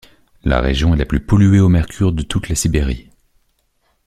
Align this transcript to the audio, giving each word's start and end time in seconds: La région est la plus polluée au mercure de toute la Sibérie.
La 0.43 0.61
région 0.61 0.95
est 0.95 0.97
la 0.97 1.05
plus 1.05 1.19
polluée 1.23 1.59
au 1.59 1.69
mercure 1.69 2.11
de 2.11 2.23
toute 2.23 2.49
la 2.49 2.55
Sibérie. 2.55 3.11